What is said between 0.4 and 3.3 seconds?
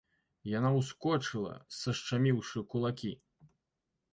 Яна ўскочыла, сашчаміўшы кулакі.